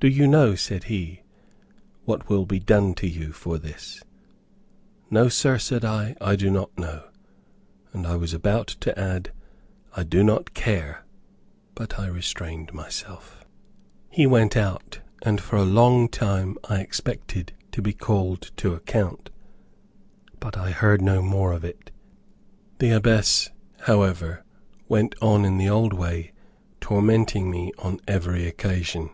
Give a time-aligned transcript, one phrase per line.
[0.00, 1.22] "Do you know," said he,
[2.06, 4.02] "what will be done to you for this?"
[5.10, 7.04] "No, sir," said I, "I do not know,"
[7.92, 9.30] and I was about to add,
[9.96, 11.04] "I do not care,"
[11.76, 13.44] but I restrained myself.
[14.10, 19.30] He went out, and for a long time I expected to be called to account,
[20.40, 21.92] but I heard no more of it.
[22.80, 23.50] The Abbess,
[23.82, 24.42] however,
[24.88, 26.32] went on in the old way,
[26.80, 29.10] tormenting me on every occasion.